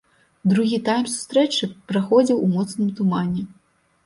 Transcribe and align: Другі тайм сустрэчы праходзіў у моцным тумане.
Другі 0.53 0.79
тайм 0.87 1.05
сустрэчы 1.15 1.69
праходзіў 1.93 2.41
у 2.49 2.51
моцным 2.55 2.89
тумане. 3.03 3.47